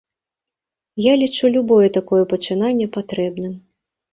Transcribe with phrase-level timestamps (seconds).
[1.05, 3.53] Я лічу любое такое пачынанне патрэбным.